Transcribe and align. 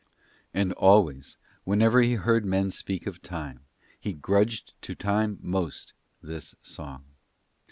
And 0.51 0.73
always, 0.73 1.37
whenever 1.63 2.01
he 2.01 2.13
heard 2.15 2.43
men 2.43 2.71
speak 2.71 3.05
of 3.05 3.21
Time, 3.21 3.65
he 3.99 4.13
grudged 4.13 4.73
to 4.81 4.95
Time 4.95 5.37
most 5.43 5.93
this 6.23 6.55
song. 6.63 7.05